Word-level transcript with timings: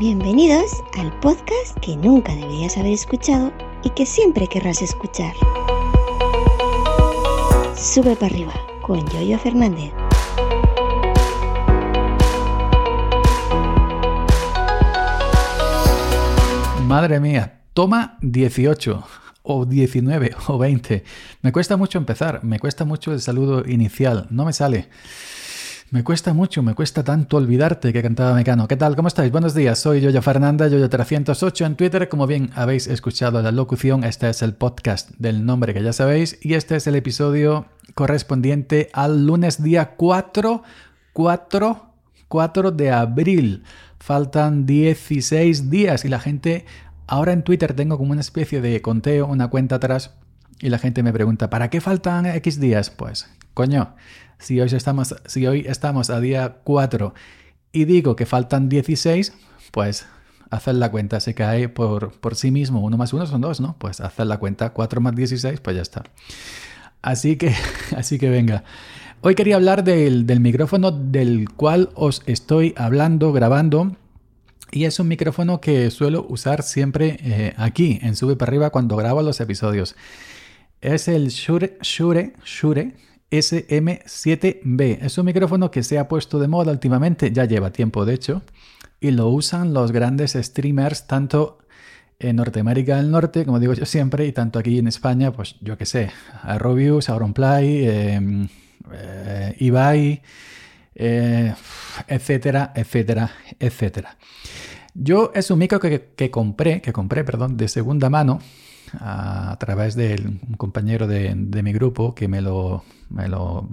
Bienvenidos 0.00 0.82
al 0.98 1.12
podcast 1.20 1.78
que 1.82 1.94
nunca 1.94 2.34
deberías 2.34 2.78
haber 2.78 2.94
escuchado 2.94 3.52
y 3.84 3.90
que 3.90 4.06
siempre 4.06 4.46
querrás 4.46 4.80
escuchar. 4.80 5.34
Sube 7.76 8.16
para 8.16 8.32
arriba 8.32 8.54
con 8.80 9.06
Yoyo 9.10 9.38
Fernández. 9.38 9.92
Madre 16.86 17.20
mía, 17.20 17.60
toma 17.74 18.16
18 18.22 19.04
o 19.42 19.66
19 19.66 20.30
o 20.46 20.56
20. 20.56 21.04
Me 21.42 21.52
cuesta 21.52 21.76
mucho 21.76 21.98
empezar, 21.98 22.42
me 22.42 22.58
cuesta 22.58 22.86
mucho 22.86 23.12
el 23.12 23.20
saludo 23.20 23.68
inicial, 23.68 24.28
no 24.30 24.46
me 24.46 24.54
sale. 24.54 24.88
Me 25.92 26.04
cuesta 26.04 26.32
mucho, 26.34 26.62
me 26.62 26.76
cuesta 26.76 27.02
tanto 27.02 27.36
olvidarte 27.36 27.92
que 27.92 28.00
cantaba 28.00 28.32
Mecano. 28.36 28.68
¿Qué 28.68 28.76
tal? 28.76 28.94
¿Cómo 28.94 29.08
estáis? 29.08 29.32
Buenos 29.32 29.56
días, 29.56 29.76
soy 29.76 30.00
Yoyo 30.00 30.22
Fernanda, 30.22 30.68
Yoyo308 30.68 31.66
en 31.66 31.74
Twitter. 31.74 32.08
Como 32.08 32.28
bien 32.28 32.52
habéis 32.54 32.86
escuchado 32.86 33.42
la 33.42 33.50
locución, 33.50 34.04
este 34.04 34.30
es 34.30 34.40
el 34.42 34.54
podcast 34.54 35.10
del 35.18 35.44
nombre 35.44 35.74
que 35.74 35.82
ya 35.82 35.92
sabéis 35.92 36.38
y 36.42 36.54
este 36.54 36.76
es 36.76 36.86
el 36.86 36.94
episodio 36.94 37.66
correspondiente 37.94 38.88
al 38.92 39.26
lunes 39.26 39.64
día 39.64 39.96
4, 39.96 40.62
4, 41.12 41.86
4 42.28 42.70
de 42.70 42.90
abril. 42.92 43.64
Faltan 43.98 44.66
16 44.66 45.70
días 45.70 46.04
y 46.04 46.08
la 46.08 46.20
gente, 46.20 46.66
ahora 47.08 47.32
en 47.32 47.42
Twitter 47.42 47.74
tengo 47.74 47.98
como 47.98 48.12
una 48.12 48.20
especie 48.20 48.60
de 48.60 48.80
conteo, 48.80 49.26
una 49.26 49.48
cuenta 49.48 49.74
atrás 49.74 50.14
y 50.60 50.68
la 50.68 50.78
gente 50.78 51.02
me 51.02 51.12
pregunta, 51.12 51.50
¿para 51.50 51.68
qué 51.68 51.80
faltan 51.80 52.26
X 52.26 52.60
días? 52.60 52.90
Pues, 52.90 53.28
coño, 53.54 53.96
si 54.40 54.60
hoy 54.60 54.68
estamos, 54.72 55.14
si 55.26 55.46
hoy 55.46 55.64
estamos 55.66 56.10
a 56.10 56.18
día 56.20 56.56
4 56.64 57.14
y 57.72 57.84
digo 57.84 58.16
que 58.16 58.26
faltan 58.26 58.68
16, 58.68 59.32
pues 59.70 60.06
hacer 60.50 60.74
la 60.74 60.90
cuenta 60.90 61.20
se 61.20 61.34
cae 61.34 61.68
por, 61.68 62.12
por 62.18 62.34
sí 62.34 62.50
mismo. 62.50 62.80
1 62.80 62.96
más 62.96 63.12
1 63.12 63.26
son 63.26 63.40
2, 63.40 63.60
¿no? 63.60 63.76
Pues 63.78 64.00
hacer 64.00 64.26
la 64.26 64.38
cuenta 64.38 64.70
4 64.70 65.00
más 65.00 65.14
16, 65.14 65.60
pues 65.60 65.76
ya 65.76 65.82
está. 65.82 66.04
Así 67.02 67.36
que, 67.36 67.54
así 67.96 68.18
que 68.18 68.30
venga. 68.30 68.64
Hoy 69.20 69.34
quería 69.34 69.56
hablar 69.56 69.84
del, 69.84 70.26
del 70.26 70.40
micrófono 70.40 70.90
del 70.90 71.50
cual 71.50 71.90
os 71.94 72.22
estoy 72.26 72.74
hablando, 72.76 73.32
grabando. 73.32 73.96
Y 74.72 74.84
es 74.84 74.98
un 75.00 75.08
micrófono 75.08 75.60
que 75.60 75.90
suelo 75.90 76.24
usar 76.28 76.62
siempre 76.62 77.18
eh, 77.22 77.54
aquí, 77.56 77.98
en 78.02 78.16
Sube 78.16 78.36
para 78.36 78.50
arriba, 78.50 78.70
cuando 78.70 78.96
grabo 78.96 79.20
los 79.20 79.40
episodios. 79.40 79.96
Es 80.80 81.08
el 81.08 81.28
Shure, 81.28 81.76
Shure, 81.82 82.34
Shure 82.44 82.94
SM7B. 83.30 84.98
Es 85.02 85.18
un 85.18 85.26
micrófono 85.26 85.70
que 85.70 85.82
se 85.82 85.98
ha 85.98 86.08
puesto 86.08 86.38
de 86.38 86.48
moda 86.48 86.72
últimamente, 86.72 87.32
ya 87.32 87.44
lleva 87.44 87.72
tiempo 87.72 88.04
de 88.04 88.14
hecho, 88.14 88.42
y 89.00 89.12
lo 89.12 89.28
usan 89.28 89.72
los 89.72 89.92
grandes 89.92 90.32
streamers 90.32 91.06
tanto 91.06 91.58
en 92.18 92.36
Norteamérica 92.36 92.96
del 92.96 93.10
Norte, 93.10 93.46
como 93.46 93.60
digo 93.60 93.72
yo 93.72 93.86
siempre, 93.86 94.26
y 94.26 94.32
tanto 94.32 94.58
aquí 94.58 94.78
en 94.78 94.88
España, 94.88 95.32
pues 95.32 95.56
yo 95.60 95.78
qué 95.78 95.86
sé, 95.86 96.10
Robius, 96.58 97.08
Auronplay, 97.08 97.86
eh, 97.86 98.48
eh, 98.92 99.56
Ibai, 99.58 100.20
eh, 100.94 101.54
etcétera, 102.08 102.72
etcétera, 102.74 103.30
etcétera. 103.58 104.18
Yo 104.92 105.32
es 105.34 105.50
un 105.50 105.60
micro 105.60 105.80
que 105.80 106.30
compré, 106.30 106.82
que 106.82 106.92
compré, 106.92 107.24
perdón, 107.24 107.56
de 107.56 107.68
segunda 107.68 108.10
mano 108.10 108.40
a, 108.98 109.56
través 109.58 109.94
de 109.94 110.20
un 110.24 110.56
compañero 110.56 111.06
de, 111.06 111.34
mi 111.34 111.72
grupo 111.72 112.14
que 112.14 112.28
me 112.28 112.40
lo, 112.40 112.84
me 113.08 113.28
lo, 113.28 113.68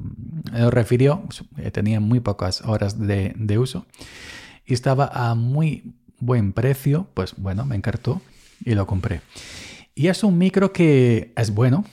refirió. 0.52 1.24
Eh, 1.58 1.72
tenía 1.72 2.00
muy 2.00 2.20
pocas 2.20 2.62
horas 2.62 3.00
de, 3.00 3.58
uso 3.58 3.86
y 4.66 4.74
estaba 4.74 5.10
a 5.14 5.36
muy 5.36 5.94
buen 6.20 6.54
precio. 6.54 7.08
Pues 7.14 7.36
bueno, 7.38 7.66
me 7.66 7.76
encartó 7.76 8.22
y 8.64 8.76
lo 8.76 8.86
compré. 8.86 9.22
Y 9.96 10.08
es 10.08 10.24
un 10.24 10.38
micro 10.38 10.74
que 10.74 11.34
es 11.36 11.54
bueno, 11.54 11.84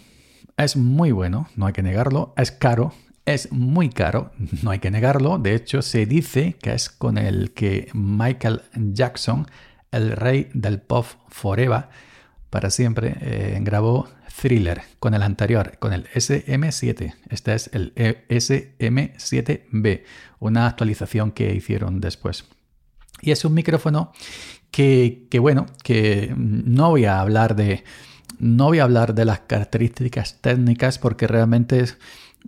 es 0.56 0.76
muy 0.76 1.10
bueno, 1.10 1.48
no 1.56 1.66
hay 1.66 1.72
que 1.72 1.82
negarlo, 1.82 2.34
es 2.36 2.52
caro, 2.52 2.92
es 3.24 3.50
muy 3.50 3.88
caro, 3.88 4.32
no 4.62 4.70
hay 4.70 4.78
que 4.78 4.90
negarlo. 4.90 5.38
De 5.38 5.54
hecho, 5.54 5.82
se 5.82 6.06
dice 6.06 6.56
que 6.60 6.74
es 6.74 6.90
con 6.90 7.18
el 7.18 7.52
que 7.52 7.88
Michael 7.94 8.62
Jackson, 8.74 9.46
el 9.90 10.12
rey 10.12 10.48
del 10.52 10.80
pop 10.80 11.06
forever, 11.28 11.86
para 12.54 12.70
siempre, 12.70 13.16
eh, 13.20 13.58
grabó 13.62 14.08
Thriller 14.40 14.82
con 15.00 15.12
el 15.12 15.22
anterior, 15.22 15.76
con 15.80 15.92
el 15.92 16.06
SM7. 16.10 17.12
Este 17.28 17.52
es 17.52 17.68
el 17.72 17.92
e 17.96 18.28
SM7B, 18.28 20.04
una 20.38 20.68
actualización 20.68 21.32
que 21.32 21.52
hicieron 21.52 22.00
después. 22.00 22.44
Y 23.22 23.32
es 23.32 23.44
un 23.44 23.54
micrófono 23.54 24.12
que, 24.70 25.26
bueno, 25.40 25.66
que 25.82 26.32
no 26.36 26.90
voy 26.90 27.06
a 27.06 27.18
hablar 27.18 27.56
de. 27.56 27.82
No 28.38 28.66
voy 28.66 28.78
a 28.78 28.84
hablar 28.84 29.16
de 29.16 29.24
las 29.24 29.40
características 29.40 30.40
técnicas 30.40 31.00
porque 31.00 31.26
realmente 31.26 31.80
es, 31.80 31.98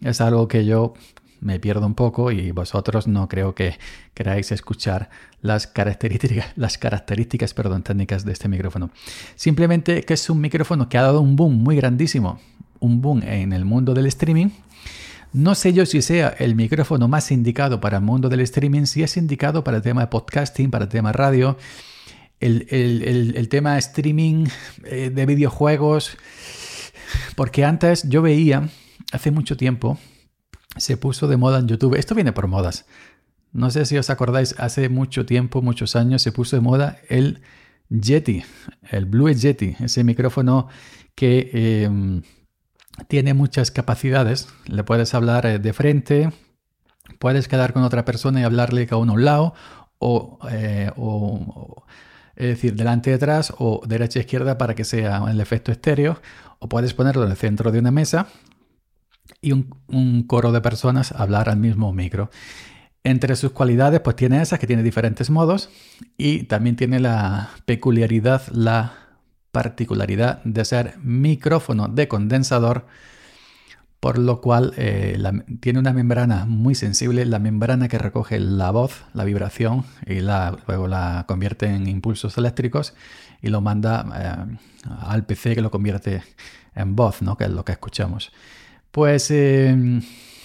es 0.03 0.21
algo 0.21 0.47
que 0.47 0.65
yo 0.67 0.95
me 1.41 1.61
pierdo 1.61 1.87
un 1.87 1.95
poco 1.95 2.31
y 2.31 2.51
vosotros 2.51 3.07
no 3.07 3.29
creo 3.29 3.55
que 3.55 3.79
queráis 4.15 4.53
escuchar 4.53 5.11
las 5.43 5.67
características, 5.67 6.47
las 6.57 6.79
características 6.79 7.55
técnicas 7.85 8.25
de 8.25 8.33
este 8.33 8.49
micrófono. 8.49 8.91
Simplemente 9.35 10.03
que 10.03 10.15
es 10.15 10.31
un 10.31 10.41
micrófono 10.41 10.89
que 10.89 10.99
ha 10.99 11.03
dado 11.03 11.21
un 11.21 11.37
boom 11.37 11.55
muy 11.63 11.77
grandísimo, 11.77 12.41
un 12.81 13.01
boom 13.01 13.23
en 13.23 13.53
el 13.53 13.65
mundo 13.65 13.95
del 13.95 14.07
streaming. 14.07 14.49
No 15.33 15.55
sé 15.55 15.73
yo 15.73 15.85
si 15.85 16.03
sea 16.03 16.29
el 16.39 16.55
micrófono 16.55 17.09
más 17.09 17.31
indicado 17.31 17.81
para 17.81 17.99
el 17.99 18.05
mundo 18.05 18.29
del 18.29 18.41
streaming, 18.41 18.87
si 18.87 19.03
es 19.03 19.17
indicado 19.17 19.65
para 19.65 19.79
el 19.79 19.83
tema 19.83 20.03
de 20.03 20.07
podcasting, 20.07 20.71
para 20.71 20.85
el 20.85 20.91
tema 20.91 21.13
radio, 21.13 21.59
el, 22.41 22.67
el 22.71 23.49
tema 23.49 23.77
streaming 23.79 24.47
eh, 24.85 25.11
de 25.13 25.27
videojuegos, 25.27 26.17
porque 27.35 27.65
antes 27.65 28.09
yo 28.09 28.23
veía, 28.23 28.69
hace 29.13 29.31
mucho 29.31 29.57
tiempo, 29.57 29.99
se 30.77 30.97
puso 30.97 31.29
de 31.29 31.37
moda 31.37 31.59
en 31.59 31.69
YouTube. 31.69 31.95
Esto 31.95 32.15
viene 32.15 32.33
por 32.33 32.47
modas. 32.47 32.87
No 33.53 33.71
sé 33.71 33.87
si 33.87 33.97
os 33.97 34.11
acordáis, 34.11 34.55
hace 34.59 34.89
mucho 34.89 35.25
tiempo, 35.25 35.63
muchos 35.63 35.97
años, 35.97 36.23
se 36.23 36.33
puso 36.33 36.57
de 36.57 36.63
moda 36.63 36.99
el 37.09 37.41
Yeti, 37.89 38.45
el 38.91 39.07
Blue 39.07 39.33
Yeti, 39.33 39.77
ese 39.81 40.05
micrófono 40.05 40.69
que 41.15 41.85
em, 41.85 42.23
tiene 43.09 43.35
muchas 43.35 43.71
capacidades. 43.71 44.49
Le 44.67 44.85
puedes 44.85 45.15
hablar 45.15 45.47
eh, 45.47 45.59
de 45.59 45.73
frente, 45.73 46.33
puedes 47.19 47.49
quedar 47.49 47.73
con 47.73 47.83
otra 47.83 48.05
persona 48.05 48.41
y 48.41 48.45
hablarle 48.45 48.87
cada 48.87 49.01
uno 49.01 49.13
a 49.13 49.15
un 49.15 49.25
lado, 49.25 49.55
o, 49.99 50.39
eh, 50.51 50.91
es 52.37 52.49
decir, 52.49 52.75
delante 52.75 53.11
y 53.11 53.15
detrás, 53.15 53.55
o 53.57 53.81
derecha 53.87 54.19
e 54.19 54.23
izquierda 54.23 54.59
para 54.59 54.75
que 54.75 54.85
sea 54.85 55.25
el 55.31 55.41
efecto 55.41 55.73
estéreo, 55.73 56.21
o 56.59 56.69
puedes 56.69 56.93
ponerlo 56.93 57.25
en 57.25 57.31
el 57.31 57.37
centro 57.37 57.73
de 57.73 57.79
una 57.79 57.91
mesa 57.91 58.27
y 59.47 59.53
un, 59.53 60.25
coro 60.25 60.51
de 60.51 60.61
personas 60.61 61.13
hablar 61.13 61.49
al 61.49 61.57
mismo 61.57 61.93
micro. 61.93 62.31
Entre 63.05 63.37
sus 63.37 63.53
cualidades, 63.53 64.01
pues 64.01 64.17
tiene 64.17 64.43
esas 64.43 64.59
que 64.59 64.67
tiene 64.67 64.83
diferentes 64.83 65.31
modos 65.31 65.71
y 66.19 66.43
también 66.45 66.75
tiene 66.75 66.99
la 66.99 67.51
peculiaridad, 67.65 68.43
la 68.51 68.95
particularidad 69.53 70.43
de 70.43 70.65
ser 70.65 70.99
micrófono 70.99 71.87
de 71.87 72.09
condensador, 72.09 72.87
por 74.01 74.19
lo 74.19 74.41
cual 74.41 74.75
eh, 74.77 75.17
tiene 75.61 75.79
una 75.79 75.93
membrana 75.93 76.45
muy 76.45 76.75
sensible, 76.75 77.25
la 77.25 77.39
membrana 77.39 77.87
que 77.87 77.99
recoge 77.99 78.41
la 78.41 78.73
voz, 78.73 79.05
la 79.15 79.23
vibración 79.23 79.85
y 80.07 80.19
la, 80.19 80.59
luego 80.67 80.89
la 80.89 81.25
convierte 81.29 81.67
en 81.67 81.87
impulsos 81.87 82.37
eléctricos 82.37 82.95
y 83.41 83.49
lo 83.49 83.61
manda 83.61 84.05
eh, 84.51 84.59
al 85.03 85.25
PC 85.25 85.55
que 85.55 85.63
lo 85.63 85.71
convierte 85.71 86.25
en 86.75 86.97
voz, 86.97 87.23
¿no? 87.23 87.37
que 87.37 87.45
es 87.45 87.51
lo 87.51 87.65
que 87.65 87.73
escuchamos 87.73 88.33
pues 88.97 89.31
em, 89.31 90.01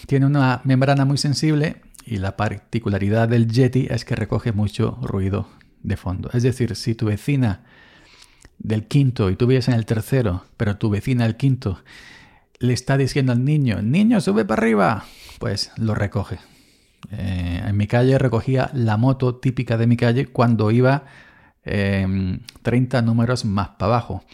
tiene 0.07 0.25
una 0.25 0.59
membrana 0.65 1.05
muy 1.05 1.17
sensible 1.17 1.77
y 2.05 2.17
la 2.17 2.35
particularidad 2.35 3.29
del 3.29 3.47
Yeti 3.47 3.87
es 3.89 4.03
que 4.03 4.13
recoge 4.13 4.51
mucho 4.51 4.99
ruido 5.01 5.47
de 5.83 5.95
fondo. 5.95 6.29
Es 6.33 6.43
decir, 6.43 6.75
si 6.75 6.93
tu 6.93 7.05
vecina 7.05 7.63
del 8.59 8.89
quinto 8.89 9.29
y 9.29 9.37
tú 9.37 9.47
vives 9.47 9.69
en 9.69 9.75
el 9.75 9.85
tercero, 9.85 10.43
pero 10.57 10.75
tu 10.75 10.89
vecina 10.89 11.23
del 11.23 11.37
quinto 11.37 11.81
le 12.59 12.73
está 12.73 12.97
diciendo 12.97 13.31
al 13.31 13.45
niño, 13.45 13.81
niño, 13.81 14.19
sube 14.19 14.43
para 14.43 14.63
arriba, 14.63 15.05
pues 15.39 15.71
lo 15.77 15.95
recoge. 15.95 16.37
Eh, 17.09 17.63
en 17.65 17.77
mi 17.77 17.87
calle 17.87 18.17
recogía 18.17 18.69
la 18.73 18.97
moto 18.97 19.35
típica 19.35 19.77
de 19.77 19.87
mi 19.87 19.95
calle 19.95 20.25
cuando 20.25 20.71
iba 20.71 21.05
30 21.63 22.99
em, 22.99 23.05
números 23.05 23.45
más 23.45 23.69
para 23.79 23.93
abajo. 23.93 24.25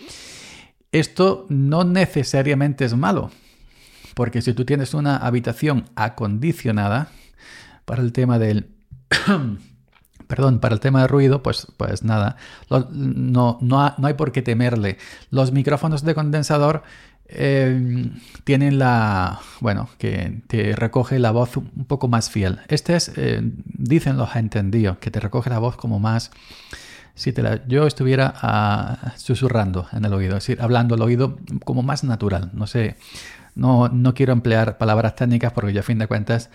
Esto 0.92 1.46
no 1.50 1.84
necesariamente 1.84 2.84
es 2.84 2.96
malo, 2.96 3.30
porque 4.18 4.42
si 4.42 4.54
tú 4.54 4.66
tienes 4.66 4.96
una 4.96 5.16
habitación 5.16 5.86
acondicionada 5.96 7.10
para 7.86 8.02
el 8.02 8.12
tema 8.12 8.40
del... 8.40 8.72
perdón, 10.28 10.60
para 10.60 10.74
el 10.74 10.80
tema 10.80 11.02
de 11.02 11.08
ruido, 11.08 11.44
pues, 11.44 11.68
pues 11.78 12.04
nada, 12.04 12.36
no, 12.68 13.60
no, 13.62 13.96
hay 14.02 14.16
por 14.16 14.32
qué 14.32 14.42
temerle. 14.42 14.98
Los 15.30 15.52
micrófonos 15.52 16.04
de 16.04 16.16
condensador 16.16 16.82
eh, 17.28 18.10
tienen 18.44 18.80
la, 18.80 19.40
bueno, 19.60 19.88
que 20.00 20.42
te 20.48 20.76
recoge 20.76 21.20
la 21.20 21.30
voz 21.30 21.56
un 21.56 21.86
poco 21.86 22.08
más 22.08 22.32
fiel. 22.32 22.62
Este 22.70 22.96
es, 22.96 23.12
eh, 23.18 23.42
dicen 23.44 24.18
los 24.18 24.36
entendidos, 24.36 24.98
que 24.98 25.12
te 25.12 25.20
recoge 25.20 25.52
la 25.52 25.60
voz 25.60 25.78
como 25.78 26.00
más, 26.00 26.32
si 27.14 27.34
te 27.34 27.44
la, 27.44 27.68
yo 27.68 27.86
estuviera 27.86 28.34
ah, 28.42 29.14
susurrando 29.18 29.88
en 29.92 30.06
el 30.06 30.14
oído, 30.14 30.38
es 30.38 30.44
decir, 30.44 30.60
hablando 30.60 30.96
al 30.96 31.04
oído 31.04 31.38
como 31.66 31.84
más 31.84 32.04
natural. 32.04 32.50
No 32.54 32.66
sé, 32.66 32.98
no, 33.58 33.90
no 33.90 34.14
quiero 34.14 34.34
emplear 34.34 34.78
palabras 34.78 35.16
técnicas 35.16 35.52
porque 35.52 35.74
yo 35.74 35.80
a 35.80 35.84
fin 35.84 35.98
de 35.98 36.08
cuentas 36.08 36.52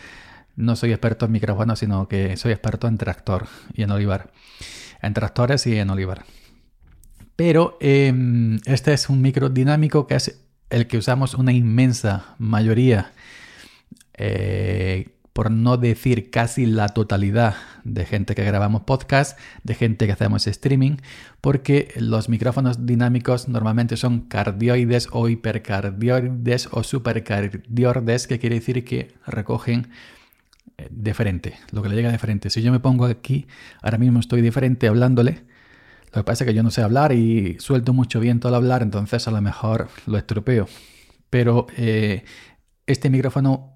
no 0.54 0.76
soy 0.76 0.92
experto 0.92 1.26
en 1.26 1.32
micrófonos, 1.32 1.80
sino 1.80 2.06
que 2.06 2.36
soy 2.36 2.52
experto 2.52 2.86
en 2.86 2.96
tractor 2.96 3.48
y 3.74 3.82
en 3.82 3.90
olivar. 3.90 4.30
En 5.00 5.12
tractores 5.12 5.66
y 5.66 5.76
en 5.78 5.90
olivar. 5.90 6.24
Pero 7.34 7.76
em, 7.80 8.60
este 8.66 8.92
es 8.92 9.08
un 9.08 9.20
micro 9.20 9.48
dinámico 9.48 10.06
que 10.06 10.14
es 10.14 10.40
el 10.70 10.86
que 10.86 10.96
usamos 10.96 11.34
una 11.34 11.52
inmensa 11.52 12.36
mayoría 12.38 13.12
eh, 14.14 15.08
por 15.32 15.50
no 15.50 15.76
decir 15.76 16.30
casi 16.30 16.66
la 16.66 16.88
totalidad 16.88 17.54
de 17.84 18.04
gente 18.04 18.34
que 18.34 18.44
grabamos 18.44 18.82
podcast, 18.82 19.38
de 19.64 19.74
gente 19.74 20.06
que 20.06 20.12
hacemos 20.12 20.46
streaming, 20.46 20.96
porque 21.40 21.92
los 21.96 22.28
micrófonos 22.28 22.86
dinámicos 22.86 23.48
normalmente 23.48 23.96
son 23.96 24.20
cardioides 24.20 25.08
o 25.12 25.28
hipercardioides 25.28 26.68
o 26.70 26.82
supercardioides, 26.82 28.26
que 28.26 28.38
quiere 28.38 28.56
decir 28.56 28.84
que 28.84 29.14
recogen 29.26 29.88
eh, 30.76 30.88
de 30.90 31.14
frente, 31.14 31.54
lo 31.70 31.82
que 31.82 31.88
le 31.88 31.96
llega 31.96 32.12
de 32.12 32.18
frente. 32.18 32.50
Si 32.50 32.62
yo 32.62 32.70
me 32.70 32.80
pongo 32.80 33.06
aquí, 33.06 33.46
ahora 33.80 33.98
mismo 33.98 34.20
estoy 34.20 34.42
de 34.42 34.52
frente 34.52 34.86
hablándole, 34.86 35.44
lo 36.12 36.20
que 36.20 36.24
pasa 36.24 36.44
es 36.44 36.48
que 36.48 36.54
yo 36.54 36.62
no 36.62 36.70
sé 36.70 36.82
hablar 36.82 37.12
y 37.12 37.56
suelto 37.58 37.94
mucho 37.94 38.20
viento 38.20 38.48
al 38.48 38.54
hablar, 38.54 38.82
entonces 38.82 39.26
a 39.28 39.30
lo 39.30 39.40
mejor 39.40 39.88
lo 40.06 40.18
estropeo. 40.18 40.68
Pero 41.30 41.66
eh, 41.78 42.24
este 42.86 43.08
micrófono 43.08 43.71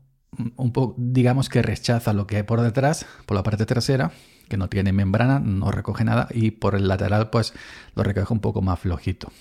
un 0.56 0.73
poco, 0.73 0.94
digamos 0.99 1.49
que 1.49 1.62
rechaza 1.62 2.12
lo 2.12 2.27
que 2.27 2.37
hay 2.37 2.43
por 2.43 2.61
detrás, 2.61 3.06
por 3.27 3.37
la 3.37 3.43
parte 3.43 3.67
trasera, 3.67 4.12
que 4.49 4.56
no 4.56 4.69
tiene 4.69 4.93
membrana, 4.93 5.41
no 5.41 5.71
recoge 5.71 6.05
nada, 6.05 6.29
y 6.31 6.53
por 6.53 6.75
el 6.75 6.88
lateral, 6.88 7.31
pues 7.31 7.55
lo 7.94 8.03
recoge 8.03 8.33
un 8.33 8.41
poco 8.41 8.62
más 8.62 8.81
flojito. 8.81 9.33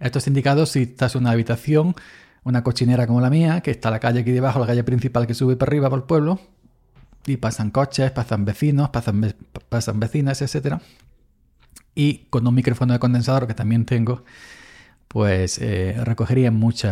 Esto 0.00 0.18
es 0.18 0.26
indicado 0.26 0.66
si 0.66 0.82
estás 0.82 1.14
en 1.14 1.22
una 1.22 1.32
habitación, 1.32 1.94
una 2.44 2.62
cochinera 2.62 3.06
como 3.06 3.20
la 3.20 3.30
mía, 3.30 3.60
que 3.60 3.70
está 3.70 3.90
la 3.90 3.98
calle 3.98 4.20
aquí 4.20 4.30
debajo, 4.30 4.60
la 4.60 4.66
calle 4.66 4.84
principal 4.84 5.26
que 5.26 5.34
sube 5.34 5.56
para 5.56 5.70
arriba 5.70 5.90
por 5.90 5.98
el 5.98 6.04
pueblo, 6.04 6.40
y 7.26 7.36
pasan 7.36 7.70
coches, 7.70 8.10
pasan 8.10 8.44
vecinos, 8.44 8.90
pasan, 8.90 9.34
pasan 9.68 10.00
vecinas, 10.00 10.40
etc. 10.40 10.76
Y 11.94 12.26
con 12.30 12.46
un 12.46 12.54
micrófono 12.54 12.92
de 12.92 12.98
condensador 12.98 13.46
que 13.46 13.54
también 13.54 13.84
tengo, 13.84 14.24
pues 15.08 15.58
eh, 15.58 15.96
recogería 16.04 16.50
mucho 16.50 16.88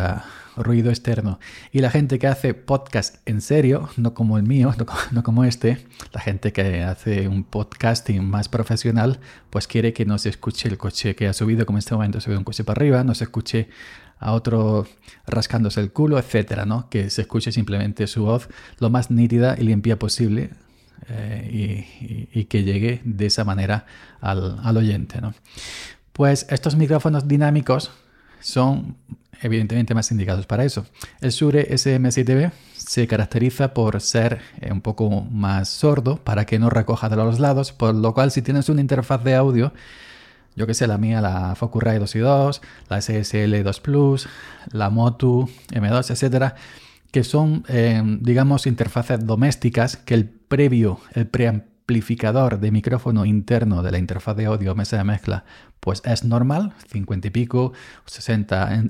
ruido 0.57 0.89
externo. 0.89 1.39
Y 1.71 1.79
la 1.79 1.91
gente 1.91 2.17
que 2.19 2.27
hace 2.27 2.53
podcast 2.55 3.17
en 3.25 3.41
serio, 3.41 3.89
no 3.95 4.13
como 4.13 4.37
el 4.37 4.43
mío, 4.43 4.73
no, 5.11 5.23
como 5.23 5.43
este, 5.43 5.85
la 6.11 6.19
gente 6.19 6.51
que 6.51 6.83
hace 6.83 7.27
un 7.27 7.43
podcasting 7.43 8.25
más 8.27 8.49
profesional, 8.49 9.19
pues 9.49 9.67
quiere 9.67 9.93
que 9.93 10.05
no 10.05 10.17
se 10.17 10.29
escuche 10.29 10.67
el 10.67 10.77
coche 10.77 11.15
que 11.15 11.27
ha 11.27 11.33
subido, 11.33 11.65
como 11.65 11.77
en 11.77 11.79
este 11.79 11.93
momento 11.93 12.19
se 12.19 12.31
ve 12.31 12.37
un 12.37 12.43
coche 12.43 12.63
para 12.63 12.79
arriba, 12.79 13.03
no 13.03 13.13
se 13.13 13.25
escuche 13.25 13.69
a 14.19 14.31
otro 14.33 14.87
rascándose 15.27 15.79
el 15.79 15.91
culo, 15.91 16.17
etcétera, 16.17 16.65
¿no? 16.65 16.89
Que 16.89 17.11
se 17.11 17.21
escuche 17.21 17.51
simplemente 17.51 18.07
su 18.07 18.23
voz 18.25 18.49
lo 18.79 18.89
más 18.89 19.11
nítida 19.11 19.55
y 19.59 19.63
limpia 19.63 19.99
posible 19.99 20.49
eh, 21.09 22.29
y, 22.33 22.45
que 22.45 22.63
llegue 22.63 23.01
de 23.05 23.27
esa 23.27 23.43
manera 23.43 23.85
al, 24.21 24.59
al 24.63 24.77
oyente, 24.77 25.21
¿no? 25.21 25.35
Pues 26.13 26.47
estos 26.49 26.75
micrófonos 26.75 27.27
dinámicos 27.27 27.91
son 28.39 28.95
evidentemente 29.41 29.93
más 29.93 30.11
indicados 30.11 30.45
para 30.45 30.65
eso. 30.65 30.85
El 31.21 31.31
Shure 31.31 31.69
SM7B 31.69 32.51
se 32.75 33.07
caracteriza 33.07 33.73
por 33.73 33.99
ser 34.01 34.39
eh, 34.61 34.71
un 34.71 34.81
poco 34.81 35.21
más 35.29 35.69
sordo 35.69 36.17
para 36.17 36.45
que 36.45 36.59
no 36.59 36.69
recoja 36.69 37.09
de 37.09 37.17
los 37.17 37.39
lados, 37.39 37.71
por 37.71 37.93
lo 37.93 38.13
cual 38.13 38.31
si 38.31 38.41
tienes 38.41 38.69
una 38.69 38.81
interfaz 38.81 39.23
de 39.23 39.35
audio, 39.35 39.73
yo 40.55 40.65
que 40.65 40.73
sé, 40.73 40.87
la 40.87 40.97
mía, 40.97 41.21
la 41.21 41.55
Focusrite 41.55 41.99
2 41.99 42.15
y 42.15 42.19
2, 42.19 42.61
la 42.89 43.01
SSL 43.01 43.63
2 43.63 43.79
Plus, 43.81 44.27
la 44.71 44.89
Motu 44.89 45.49
M2, 45.71 46.11
etcétera, 46.11 46.55
que 47.11 47.23
son, 47.23 47.63
eh, 47.67 48.01
digamos, 48.21 48.65
interfaces 48.65 49.25
domésticas 49.25 49.97
que 49.97 50.15
el 50.15 50.25
previo, 50.25 50.99
el 51.13 51.27
preamplificador 51.87 52.59
de 52.59 52.69
micrófono 52.69 53.25
interno 53.25 53.81
de 53.81 53.91
la 53.91 53.97
interfaz 53.97 54.35
de 54.35 54.45
audio 54.45 54.75
mesa 54.75 54.97
de 54.97 55.05
mezcla 55.05 55.45
pues 55.79 56.01
es 56.03 56.25
normal, 56.25 56.73
50 56.91 57.29
y 57.29 57.31
pico, 57.31 57.71
60. 58.07 58.83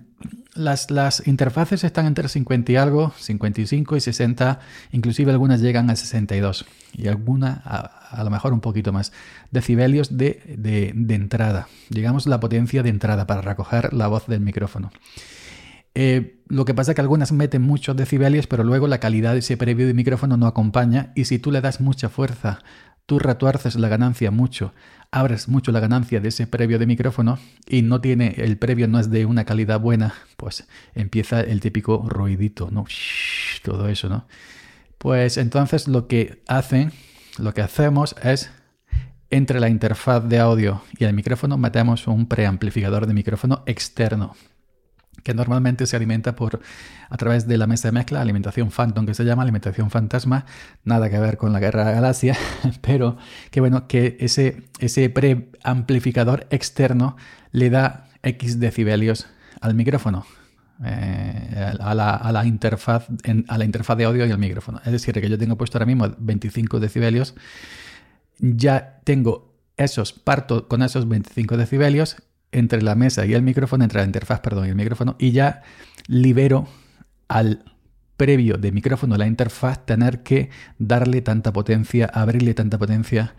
Las, 0.56 0.90
las 0.90 1.28
interfaces 1.28 1.84
están 1.84 2.08
entre 2.08 2.28
50 2.28 2.72
y 2.72 2.76
algo, 2.76 3.14
55 3.20 3.98
y 3.98 4.02
60, 4.02 4.60
inclusive 4.94 5.32
algunas 5.32 5.62
llegan 5.62 5.92
a 5.92 5.96
62 5.96 6.66
y 6.94 7.08
alguna 7.08 7.62
a, 7.66 8.24
lo 8.24 8.32
mejor 8.32 8.52
un 8.52 8.62
poquito 8.62 8.94
más. 8.94 9.12
Decibelios 9.52 10.18
de, 10.18 10.42
de, 10.58 11.14
entrada, 11.14 11.68
digamos 11.90 12.26
la 12.26 12.40
potencia 12.40 12.82
de 12.82 12.90
entrada 12.90 13.28
para 13.28 13.42
recoger 13.42 13.94
la 13.94 14.08
voz 14.08 14.26
del 14.26 14.40
micrófono. 14.40 14.92
Eh, 16.00 16.44
lo 16.48 16.64
que 16.64 16.76
pasa 16.76 16.92
es 16.92 16.96
que 16.96 17.02
algunas 17.02 17.32
meten 17.32 17.64
muchos 17.64 17.96
decibelios, 17.96 18.46
pero 18.46 18.64
luego 18.64 18.88
la 18.88 19.00
calidad 19.00 19.34
de 19.34 19.40
ese 19.40 19.58
previo 19.58 19.88
de 19.88 19.96
micrófono 19.96 20.38
no 20.38 20.46
acompaña 20.46 21.12
y 21.16 21.26
si 21.26 21.40
tú 21.40 21.52
le 21.52 21.60
das 21.60 21.82
mucha 21.82 22.08
fuerza, 22.08 22.60
tú 23.08 23.18
retuerces 23.18 23.76
la 23.76 23.88
ganancia 23.88 24.30
mucho 24.30 24.74
abres 25.12 25.48
mucho 25.48 25.72
la 25.72 25.80
ganancia 25.80 26.20
de 26.20 26.30
ese 26.30 26.48
previo 26.48 26.80
de 26.80 26.86
micrófono 26.86 27.40
y 27.68 27.82
no 27.82 28.02
tiene, 28.02 28.36
el 28.38 28.58
previo 28.58 28.88
no 28.88 29.00
es 29.00 29.10
de 29.10 29.26
una 29.26 29.46
calidad 29.46 29.80
buena, 29.80 30.14
pues 30.36 30.68
empieza 30.94 31.42
el 31.42 31.62
típico 31.62 32.06
ruidito, 32.08 32.70
¿no? 32.72 32.86
todo 33.64 33.90
eso, 33.90 34.10
¿no? 34.10 34.28
Pues 34.98 35.38
entonces 35.38 35.88
lo 35.88 36.08
que 36.08 36.44
hacen, 36.48 36.92
lo 37.38 37.54
que 37.54 37.62
hacemos 37.62 38.16
es 38.24 38.52
entre 39.30 39.60
la 39.60 39.70
interfaz 39.70 40.28
de 40.28 40.40
audio 40.40 40.84
y 40.98 41.04
el 41.04 41.14
micrófono 41.14 41.58
metemos 41.58 42.08
un 42.08 42.28
preamplificador 42.28 43.08
de 43.08 43.14
micrófono 43.14 43.64
externo 43.66 44.36
que 45.24 45.34
normalmente 45.34 45.86
se 45.86 45.96
alimenta 45.96 46.36
por 46.36 46.62
a 47.10 47.18
través 47.18 47.48
de 47.48 47.58
la 47.58 47.68
mesa 47.68 47.90
de 47.90 47.94
mezcla, 47.94 48.22
alimentación 48.22 48.72
Phantom 48.72 49.06
que 49.06 49.14
se 49.14 49.24
llama, 49.24 49.44
alimentación 49.44 49.90
fantasma, 49.90 50.46
nada 50.84 51.10
que 51.10 51.20
ver 51.20 51.38
con 51.38 51.54
la 51.54 51.60
guerra 51.60 51.82
de 51.82 51.86
la 51.86 51.92
galaxia, 51.92 52.38
pero 52.82 53.18
que 53.52 53.60
bueno, 53.60 53.88
que 53.88 54.18
ese, 54.20 54.64
ese 54.80 55.10
preamplificador 55.10 56.48
externo 56.50 57.18
le 57.52 57.70
da 57.70 58.08
X 58.24 58.60
decibelios 58.60 59.28
al 59.62 59.74
micrófono. 59.76 60.26
Eh, 60.86 61.74
a, 61.80 61.96
la, 61.96 62.12
a, 62.12 62.32
la, 62.32 62.46
interfaz 62.46 63.08
a 63.48 63.58
la 63.58 63.66
interfaz 63.66 63.98
de 63.98 64.06
audio 64.06 64.28
y 64.28 64.30
el 64.30 64.38
micrófono. 64.38 64.80
Es 64.86 64.92
decir, 64.92 65.20
que 65.20 65.28
yo 65.28 65.38
tengo 65.38 65.58
puesto 65.58 65.80
ahora 65.80 65.88
mismo 65.88 66.14
25 66.20 66.80
decibelios, 66.80 67.34
ya 68.38 69.00
tengo 69.04 69.56
esos, 69.76 70.14
parto 70.14 70.68
con 70.68 70.84
esos 70.84 71.08
25 71.08 71.58
decibelios 71.58 72.18
entre 72.52 72.82
la 72.82 72.96
mesa 72.96 73.26
y 73.26 73.34
el 73.34 73.42
micrófono, 73.42 73.84
entre 73.84 74.00
la 74.00 74.06
interfaz, 74.06 74.40
perdón, 74.40 74.68
y 74.68 74.70
el 74.70 74.76
micrófono, 74.76 75.16
y 75.20 75.32
ya 75.32 75.62
libero 76.08 76.68
al 77.28 77.64
previo 78.18 78.58
de 78.58 78.72
micrófono 78.72 79.16
la 79.16 79.28
interfaz 79.28 79.86
tener 79.86 80.24
que 80.24 80.50
darle 80.80 81.22
tanta 81.22 81.54
potencia, 81.54 82.08
abrirle 82.08 82.54
tanta 82.54 82.78
potencia 82.78 83.36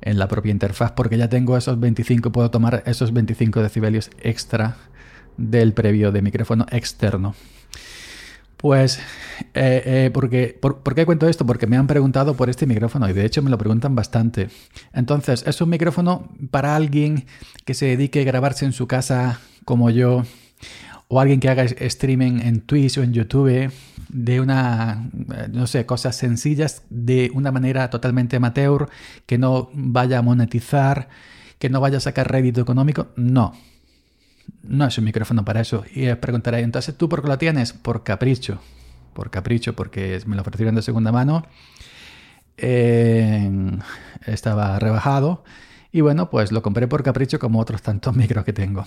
en 0.00 0.18
la 0.18 0.28
propia 0.28 0.52
interfaz, 0.52 0.92
porque 0.92 1.18
ya 1.18 1.28
tengo 1.28 1.56
esos 1.56 1.78
25, 1.78 2.32
puedo 2.32 2.50
tomar 2.50 2.82
esos 2.86 3.12
25 3.12 3.62
decibelios 3.62 4.10
extra 4.22 4.76
del 5.36 5.74
previo 5.74 6.12
de 6.12 6.22
micrófono 6.22 6.66
externo. 6.70 7.34
Pues, 8.60 8.98
eh, 9.54 9.82
eh, 9.86 10.10
porque, 10.12 10.58
por, 10.60 10.94
qué 10.94 11.06
cuento 11.06 11.26
esto? 11.26 11.46
Porque 11.46 11.66
me 11.66 11.78
han 11.78 11.86
preguntado 11.86 12.34
por 12.34 12.50
este 12.50 12.66
micrófono 12.66 13.08
y 13.08 13.14
de 13.14 13.24
hecho 13.24 13.40
me 13.40 13.48
lo 13.48 13.56
preguntan 13.56 13.94
bastante. 13.94 14.50
Entonces, 14.92 15.44
es 15.46 15.60
un 15.62 15.70
micrófono 15.70 16.28
para 16.50 16.76
alguien 16.76 17.24
que 17.64 17.72
se 17.72 17.86
dedique 17.86 18.20
a 18.20 18.24
grabarse 18.24 18.66
en 18.66 18.72
su 18.72 18.86
casa 18.86 19.40
como 19.64 19.88
yo, 19.88 20.24
o 21.08 21.20
alguien 21.20 21.40
que 21.40 21.48
haga 21.48 21.62
streaming 21.62 22.40
en 22.40 22.60
Twitch 22.60 22.98
o 22.98 23.02
en 23.02 23.14
YouTube 23.14 23.72
de 24.10 24.40
una, 24.40 25.08
eh, 25.34 25.48
no 25.50 25.66
sé, 25.66 25.86
cosas 25.86 26.16
sencillas 26.16 26.82
de 26.90 27.30
una 27.32 27.52
manera 27.52 27.88
totalmente 27.88 28.36
amateur, 28.36 28.90
que 29.24 29.38
no 29.38 29.70
vaya 29.72 30.18
a 30.18 30.22
monetizar, 30.22 31.08
que 31.58 31.70
no 31.70 31.80
vaya 31.80 31.96
a 31.96 32.00
sacar 32.00 32.30
rédito 32.30 32.60
económico. 32.60 33.08
No, 33.16 33.54
no 34.62 34.86
es 34.86 34.98
un 34.98 35.04
micrófono 35.04 35.44
para 35.44 35.60
eso. 35.60 35.84
Y 35.94 36.08
os 36.08 36.18
preguntaré, 36.18 36.60
entonces 36.60 36.96
tú 36.96 37.08
por 37.08 37.22
qué 37.22 37.28
lo 37.28 37.38
tienes? 37.38 37.72
Por 37.72 38.04
capricho. 38.04 38.60
Por 39.14 39.30
capricho, 39.30 39.74
porque 39.74 40.20
me 40.26 40.36
lo 40.36 40.42
ofrecieron 40.42 40.74
de 40.74 40.82
segunda 40.82 41.12
mano. 41.12 41.46
estaba 44.26 44.78
rebajado. 44.78 45.44
Y 45.92 46.02
bueno, 46.02 46.30
pues 46.30 46.52
lo 46.52 46.62
compré 46.62 46.86
por 46.86 47.02
capricho 47.02 47.38
como 47.40 47.58
otros 47.58 47.82
tantos 47.82 48.14
micros 48.16 48.44
que 48.44 48.52
tengo. 48.52 48.84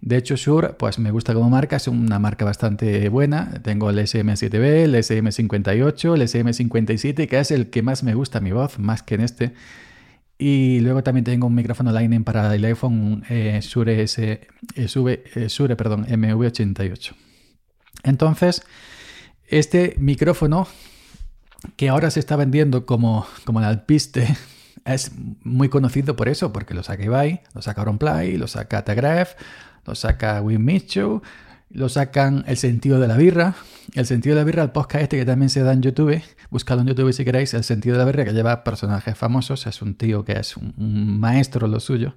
De 0.00 0.16
hecho, 0.16 0.36
Shure, 0.36 0.74
pues 0.74 0.98
me 0.98 1.10
gusta 1.10 1.34
como 1.34 1.50
marca, 1.50 1.76
es 1.76 1.88
una 1.88 2.18
marca 2.18 2.44
bastante 2.44 3.08
buena. 3.08 3.60
Tengo 3.62 3.90
el 3.90 3.98
SM7B, 3.98 4.84
el 4.84 4.94
SM58, 4.94 6.14
el 6.14 6.22
SM57, 6.22 7.28
que 7.28 7.38
es 7.38 7.50
el 7.50 7.70
que 7.70 7.82
más 7.82 8.02
me 8.02 8.14
gusta 8.14 8.40
mi 8.40 8.52
voz, 8.52 8.78
más 8.78 9.02
que 9.02 9.16
en 9.16 9.20
este. 9.22 9.54
Y 10.38 10.80
luego 10.80 11.02
también 11.02 11.24
tengo 11.24 11.46
un 11.46 11.54
micrófono 11.54 11.92
Lightning 11.92 12.24
para 12.24 12.54
el 12.54 12.64
iPhone 12.64 13.24
eh, 13.30 13.58
Shure, 13.62 14.02
S, 14.02 14.22
eh, 14.22 14.48
eh, 14.74 15.46
Shure 15.48 15.76
perdón, 15.76 16.06
MV88. 16.06 17.14
Entonces, 18.02 18.62
este 19.46 19.94
micrófono 19.98 20.68
que 21.76 21.88
ahora 21.88 22.10
se 22.10 22.20
está 22.20 22.36
vendiendo 22.36 22.84
como, 22.84 23.26
como 23.44 23.60
el 23.60 23.64
alpiste, 23.64 24.28
es 24.84 25.12
muy 25.42 25.68
conocido 25.68 26.16
por 26.16 26.28
eso, 26.28 26.52
porque 26.52 26.74
lo 26.74 26.82
saca 26.82 27.02
Ibai, 27.02 27.40
lo 27.54 27.62
saca 27.62 27.84
Play, 27.98 28.36
lo 28.36 28.46
saca 28.46 28.84
Tegref, 28.84 29.34
lo 29.86 29.94
saca 29.94 30.42
Wim 30.42 30.62
Mitchell, 30.62 31.20
lo 31.70 31.88
sacan 31.88 32.44
El 32.46 32.56
sentido 32.56 33.00
de 33.00 33.08
la 33.08 33.16
birra. 33.16 33.54
El 33.94 34.06
sentido 34.06 34.34
de 34.34 34.40
la 34.40 34.44
birra, 34.44 34.62
el 34.62 34.70
podcast 34.70 35.04
este 35.04 35.18
que 35.18 35.24
también 35.24 35.50
se 35.50 35.62
da 35.62 35.72
en 35.72 35.82
YouTube. 35.82 36.22
Buscadlo 36.50 36.82
en 36.82 36.88
YouTube 36.88 37.12
si 37.12 37.24
queréis. 37.24 37.54
El 37.54 37.64
sentido 37.64 37.94
de 37.94 37.98
la 37.98 38.04
birra 38.04 38.24
que 38.24 38.32
lleva 38.32 38.64
personajes 38.64 39.16
famosos. 39.16 39.66
Es 39.66 39.82
un 39.82 39.94
tío 39.94 40.24
que 40.24 40.32
es 40.32 40.56
un, 40.56 41.18
maestro 41.18 41.66
lo 41.66 41.80
suyo. 41.80 42.14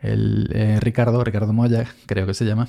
El 0.00 0.50
eh, 0.52 0.78
Ricardo, 0.80 1.24
Ricardo 1.24 1.52
Moya, 1.52 1.86
creo 2.06 2.26
que 2.26 2.34
se 2.34 2.44
llama. 2.44 2.68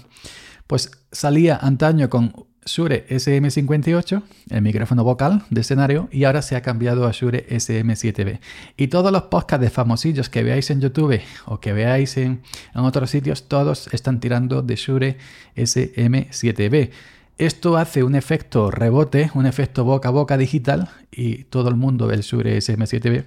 Pues 0.65 0.91
salía 1.11 1.57
antaño 1.57 2.09
con 2.09 2.33
Shure 2.67 3.05
SM58, 3.09 4.21
el 4.51 4.61
micrófono 4.61 5.03
vocal 5.03 5.43
de 5.49 5.61
escenario, 5.61 6.09
y 6.11 6.25
ahora 6.25 6.41
se 6.41 6.55
ha 6.55 6.61
cambiado 6.61 7.07
a 7.07 7.11
Shure 7.11 7.47
SM7B. 7.49 8.39
Y 8.77 8.87
todos 8.87 9.11
los 9.11 9.23
podcasts 9.23 9.63
de 9.63 9.69
famosillos 9.69 10.29
que 10.29 10.43
veáis 10.43 10.69
en 10.69 10.81
YouTube 10.81 11.21
o 11.45 11.59
que 11.59 11.73
veáis 11.73 12.17
en, 12.17 12.41
en 12.75 12.81
otros 12.81 13.09
sitios, 13.09 13.47
todos 13.47 13.87
están 13.93 14.19
tirando 14.19 14.61
de 14.61 14.75
Shure 14.75 15.17
SM7B. 15.55 16.91
Esto 17.37 17.77
hace 17.77 18.03
un 18.03 18.15
efecto 18.15 18.71
rebote, 18.71 19.29
un 19.35 19.45
efecto 19.45 19.83
boca 19.83 20.09
a 20.09 20.11
boca 20.11 20.39
digital 20.39 20.89
y 21.11 21.43
todo 21.43 21.69
el 21.69 21.75
mundo 21.75 22.07
ve 22.07 22.15
el 22.15 22.21
Shure 22.21 22.57
SM7B 22.57 23.25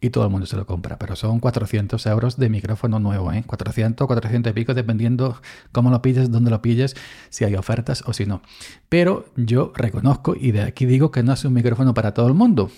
y 0.00 0.08
todo 0.08 0.24
el 0.24 0.30
mundo 0.30 0.46
se 0.46 0.56
lo 0.56 0.64
compra. 0.64 0.98
Pero 0.98 1.14
son 1.14 1.40
400 1.40 2.06
euros 2.06 2.38
de 2.38 2.48
micrófono 2.48 2.98
nuevo, 3.00 3.30
¿eh? 3.32 3.44
400, 3.46 4.06
400 4.06 4.50
y 4.50 4.54
pico 4.54 4.72
dependiendo 4.72 5.42
cómo 5.72 5.90
lo 5.90 6.00
pilles, 6.00 6.30
dónde 6.30 6.50
lo 6.50 6.62
pilles, 6.62 6.96
si 7.28 7.44
hay 7.44 7.54
ofertas 7.54 8.02
o 8.06 8.14
si 8.14 8.24
no. 8.24 8.40
Pero 8.88 9.26
yo 9.36 9.72
reconozco 9.76 10.34
y 10.34 10.52
de 10.52 10.62
aquí 10.62 10.86
digo 10.86 11.10
que 11.10 11.22
no 11.22 11.34
es 11.34 11.44
un 11.44 11.52
micrófono 11.52 11.92
para 11.92 12.14
todo 12.14 12.28
el 12.28 12.34
mundo. 12.34 12.70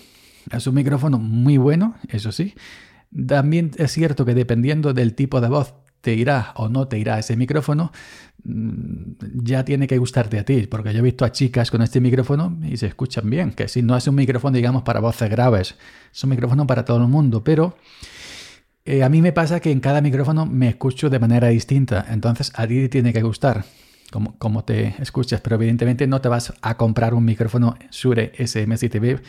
Es 0.51 0.67
un 0.67 0.75
micrófono 0.75 1.17
muy 1.17 1.55
bueno, 1.55 1.95
eso 2.09 2.33
sí. 2.33 2.55
También 3.27 3.71
es 3.77 3.93
cierto 3.93 4.25
que 4.25 4.33
dependiendo 4.33 4.93
del 4.93 5.13
tipo 5.13 5.39
de 5.39 5.47
voz 5.47 5.75
te 6.03 6.13
irá 6.13 6.51
o 6.57 6.67
no 6.67 6.89
te 6.89 6.99
irá 6.99 7.17
ese 7.17 7.37
micrófono, 7.37 7.93
mm, 8.43 9.13
ya 9.41 9.63
tiene 9.63 9.87
que 9.87 9.97
gustarte 9.97 10.37
a 10.37 10.43
ti, 10.43 10.67
porque 10.67 10.91
yo 10.91 10.99
he 10.99 11.01
visto 11.01 11.23
a 11.23 11.31
chicas 11.31 11.71
con 11.71 11.81
este 11.81 12.01
micrófono 12.01 12.59
y 12.61 12.75
se 12.75 12.87
escuchan 12.87 13.29
bien, 13.29 13.51
que 13.51 13.69
si 13.69 13.81
no 13.81 13.95
es 13.95 14.05
un 14.05 14.15
micrófono, 14.15 14.57
digamos, 14.57 14.83
para 14.83 14.99
voces 14.99 15.29
graves, 15.29 15.75
es 16.13 16.23
un 16.25 16.31
micrófono 16.31 16.67
para 16.67 16.83
todo 16.83 16.97
el 16.97 17.07
mundo, 17.07 17.41
pero 17.41 17.77
eh, 18.83 19.01
a 19.01 19.07
mí 19.07 19.21
me 19.21 19.31
pasa 19.31 19.61
que 19.61 19.71
en 19.71 19.79
cada 19.79 20.01
micrófono 20.01 20.45
me 20.45 20.67
escucho 20.67 21.09
de 21.09 21.19
manera 21.19 21.47
distinta, 21.47 22.05
entonces 22.09 22.51
a 22.53 22.67
ti 22.67 22.89
tiene 22.89 23.13
que 23.13 23.21
gustar. 23.21 23.63
Como, 24.37 24.63
te 24.63 24.93
escuchas, 24.99 25.41
pero 25.41 25.55
evidentemente 25.55 26.05
no 26.05 26.21
te 26.21 26.29
vas 26.29 26.53
a 26.61 26.77
comprar 26.77 27.15
un 27.15 27.25
micrófono 27.25 27.75
Shure 27.89 28.31
SM7B 28.37 29.21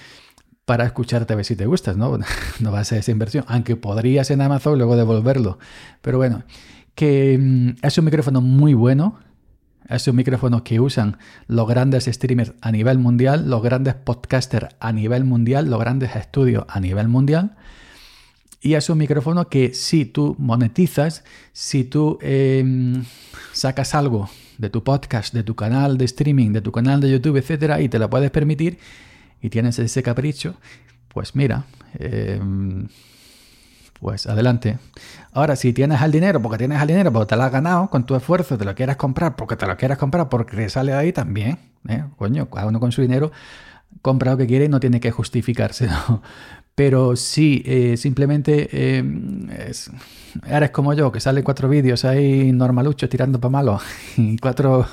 para 0.64 0.84
escucharte 0.84 1.32
a 1.32 1.36
ver 1.36 1.44
si 1.44 1.56
te 1.56 1.66
gustas, 1.66 1.96
¿no? 1.96 2.18
No 2.60 2.72
va 2.72 2.80
a 2.80 2.84
ser 2.84 2.98
esa 2.98 3.10
inversión, 3.10 3.44
aunque 3.48 3.76
podrías 3.76 4.30
en 4.30 4.40
Amazon 4.40 4.78
luego 4.78 4.96
devolverlo. 4.96 5.58
Pero 6.00 6.18
bueno, 6.18 6.44
que 6.94 7.38
mm, 7.38 7.86
es 7.86 7.98
un 7.98 8.04
micrófono 8.04 8.40
muy 8.40 8.74
bueno, 8.74 9.18
es 9.88 10.08
un 10.08 10.16
micrófono 10.16 10.64
que 10.64 10.80
usan 10.80 11.18
los 11.46 11.68
grandes 11.68 12.04
streamers 12.04 12.52
a 12.62 12.72
nivel 12.72 12.98
mundial, 12.98 13.50
los 13.50 13.62
grandes 13.62 13.94
podcasters 13.94 14.74
a 14.80 14.92
nivel 14.92 15.24
mundial, 15.24 15.68
los 15.68 15.78
grandes 15.78 16.16
estudios 16.16 16.64
a 16.68 16.80
nivel 16.80 17.08
mundial. 17.08 17.56
Y 18.62 18.74
es 18.74 18.88
un 18.88 18.96
micrófono 18.96 19.50
que 19.50 19.74
si 19.74 20.06
tú 20.06 20.36
monetizas, 20.38 21.22
si 21.52 21.84
tú 21.84 22.18
em, 22.22 23.04
sacas 23.52 23.94
algo 23.94 24.30
de 24.56 24.70
tu 24.70 24.82
podcast, 24.82 25.34
de 25.34 25.42
tu 25.42 25.54
canal 25.54 25.98
de 25.98 26.06
streaming, 26.06 26.52
de 26.52 26.62
tu 26.62 26.72
canal 26.72 27.02
de 27.02 27.10
YouTube, 27.10 27.36
etcétera, 27.36 27.82
y 27.82 27.90
te 27.90 27.98
lo 27.98 28.08
puedes 28.08 28.30
permitir, 28.30 28.78
y 29.44 29.50
tienes 29.50 29.78
ese 29.78 30.02
capricho, 30.02 30.54
pues 31.08 31.36
mira, 31.36 31.64
em, 31.98 32.88
pues 34.00 34.26
adelante. 34.26 34.78
Ahora, 35.32 35.54
si 35.54 35.74
tienes 35.74 36.00
el 36.00 36.12
dinero, 36.12 36.40
porque 36.40 36.56
tienes 36.56 36.80
el 36.80 36.88
dinero, 36.88 37.12
porque 37.12 37.28
te 37.28 37.36
lo 37.36 37.42
has 37.42 37.52
ganado 37.52 37.90
con 37.90 38.06
tu 38.06 38.14
esfuerzo, 38.14 38.56
te 38.56 38.64
lo 38.64 38.74
quieres 38.74 38.96
comprar, 38.96 39.36
porque 39.36 39.56
te 39.56 39.66
lo 39.66 39.76
quieres 39.76 39.98
comprar, 39.98 40.30
porque 40.30 40.70
sale 40.70 40.92
de 40.92 40.98
ahí 40.98 41.12
también, 41.12 41.58
¿eh? 41.86 42.04
coño, 42.16 42.48
cada 42.48 42.68
uno 42.68 42.80
con 42.80 42.90
su 42.90 43.02
dinero 43.02 43.32
compra 44.00 44.30
lo 44.30 44.38
que 44.38 44.46
quiere 44.46 44.64
y 44.64 44.68
no 44.70 44.80
tiene 44.80 44.98
que 44.98 45.10
justificarse. 45.10 45.90
Pero 46.74 47.14
sí, 47.14 47.62
eh, 47.66 47.96
simplemente 47.96 48.68
eh, 48.72 49.04
eres 50.48 50.70
como 50.70 50.92
yo, 50.92 51.12
que 51.12 51.20
salen 51.20 51.44
cuatro 51.44 51.68
vídeos 51.68 52.04
ahí 52.04 52.50
normaluchos 52.52 53.08
tirando 53.08 53.40
para 53.40 53.50
malo 53.50 53.80
y 54.16 54.36
cuatro 54.38 54.84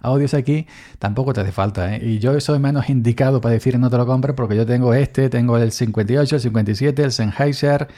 audios 0.00 0.32
aquí, 0.34 0.66
tampoco 1.00 1.32
te 1.32 1.40
hace 1.40 1.50
falta. 1.50 1.96
¿eh? 1.96 2.00
Y 2.04 2.18
yo 2.20 2.38
soy 2.40 2.60
menos 2.60 2.88
indicado 2.88 3.40
para 3.40 3.52
decir 3.54 3.78
no 3.80 3.90
te 3.90 3.96
lo 3.96 4.06
compres 4.06 4.36
porque 4.36 4.54
yo 4.54 4.64
tengo 4.64 4.94
este, 4.94 5.28
tengo 5.28 5.56
el 5.58 5.72
58, 5.72 6.36
el 6.36 6.40
57, 6.42 7.02
el 7.02 7.10
Sennheiser, 7.10 7.88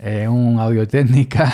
un 0.00 0.58
audio 0.60 0.86
técnica, 0.86 1.52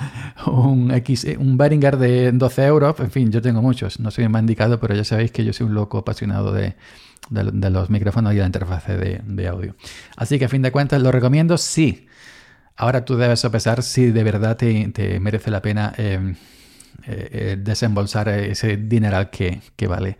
un, 0.46 0.90
X, 0.90 1.26
un 1.38 1.56
Behringer 1.56 1.96
de 1.96 2.30
12 2.32 2.64
euros, 2.66 3.00
en 3.00 3.10
fin, 3.10 3.32
yo 3.32 3.40
tengo 3.40 3.62
muchos. 3.62 4.00
No 4.00 4.10
soy 4.10 4.28
más 4.28 4.40
indicado, 4.40 4.78
pero 4.78 4.94
ya 4.94 5.04
sabéis 5.04 5.32
que 5.32 5.44
yo 5.44 5.52
soy 5.52 5.66
un 5.66 5.74
loco 5.74 5.98
apasionado 5.98 6.52
de 6.52 6.76
de, 7.30 7.70
los 7.70 7.90
micrófonos 7.90 8.34
y 8.34 8.36
la 8.36 8.46
interfaz 8.46 8.86
de, 8.86 9.48
audio. 9.48 9.74
Así 10.16 10.38
que 10.38 10.46
a 10.46 10.48
fin 10.48 10.62
de 10.62 10.72
cuentas 10.72 11.02
lo 11.02 11.10
recomiendo, 11.12 11.58
sí. 11.58 12.06
Ahora 12.76 13.04
tú 13.04 13.16
debes 13.16 13.40
sopesar 13.40 13.82
si 13.82 14.10
de 14.10 14.22
verdad 14.22 14.56
te, 14.56 15.18
merece 15.20 15.50
la 15.50 15.62
pena 15.62 15.94
eh, 15.96 16.34
eh, 17.06 17.56
desembolsar 17.58 18.28
ese 18.28 18.76
dineral 18.76 19.30
que, 19.30 19.60
que 19.76 19.86
vale. 19.86 20.18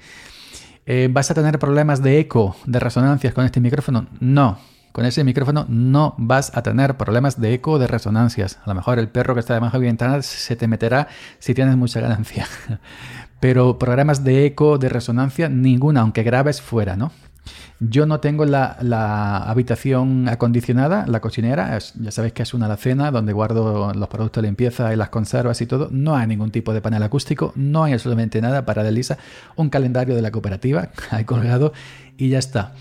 Eh, 0.86 1.08
¿Vas 1.10 1.30
a 1.30 1.34
tener 1.34 1.58
problemas 1.58 2.02
de 2.02 2.20
eco, 2.20 2.56
de 2.64 2.78
resonancias 2.78 3.34
con 3.34 3.44
este 3.44 3.60
micrófono? 3.60 4.06
No. 4.20 4.58
Con 4.96 5.04
ese 5.04 5.24
micrófono 5.24 5.66
no 5.68 6.14
vas 6.16 6.56
a 6.56 6.62
tener 6.62 6.96
problemas 6.96 7.38
de 7.38 7.52
eco 7.52 7.72
o 7.72 7.78
de 7.78 7.86
resonancias. 7.86 8.58
A 8.64 8.70
lo 8.70 8.74
mejor 8.74 8.98
el 8.98 9.10
perro 9.10 9.34
que 9.34 9.40
está 9.40 9.52
debajo 9.52 9.76
de 9.76 9.82
mi 9.82 9.88
ventana 9.88 10.22
se 10.22 10.56
te 10.56 10.68
meterá 10.68 11.08
si 11.38 11.52
tienes 11.52 11.76
mucha 11.76 12.00
ganancia. 12.00 12.46
Pero 13.38 13.78
programas 13.78 14.24
de 14.24 14.46
eco, 14.46 14.78
de 14.78 14.88
resonancia, 14.88 15.50
ninguna, 15.50 16.00
aunque 16.00 16.22
grabes 16.22 16.62
fuera, 16.62 16.96
¿no? 16.96 17.12
Yo 17.78 18.06
no 18.06 18.20
tengo 18.20 18.46
la, 18.46 18.72
habitación 19.46 20.30
acondicionada, 20.30 21.04
la 21.06 21.20
cocinera, 21.20 21.78
ya 21.78 22.10
sabéis 22.10 22.32
que 22.32 22.42
es 22.42 22.54
una 22.54 22.64
alacena 22.64 23.10
donde 23.10 23.34
guardo 23.34 23.92
los 23.92 24.08
productos 24.08 24.42
de 24.42 24.48
limpieza 24.48 24.94
y 24.94 24.96
las 24.96 25.10
conservas 25.10 25.60
y 25.60 25.66
todo. 25.66 25.88
No 25.90 26.16
hay 26.16 26.26
ningún 26.26 26.50
tipo 26.50 26.72
de 26.72 26.80
panel 26.80 27.02
acústico, 27.02 27.52
no 27.54 27.84
hay 27.84 27.92
absolutamente 27.92 28.40
nada 28.40 28.64
para 28.64 28.82
Delisa. 28.82 29.18
Un 29.56 29.68
calendario 29.68 30.16
de 30.16 30.22
la 30.22 30.30
cooperativa, 30.30 30.88
hay 31.10 31.26
colgado 31.26 31.74
y 32.16 32.30
ya 32.30 32.38
está 32.38 32.72